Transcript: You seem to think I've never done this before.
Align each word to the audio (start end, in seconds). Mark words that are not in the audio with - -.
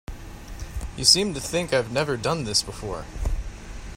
You 0.97 1.03
seem 1.05 1.35
to 1.35 1.39
think 1.39 1.71
I've 1.71 1.91
never 1.91 2.17
done 2.17 2.43
this 2.43 2.63
before. 2.63 3.05